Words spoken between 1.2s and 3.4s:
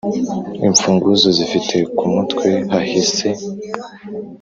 zifite ku mutwe hahese,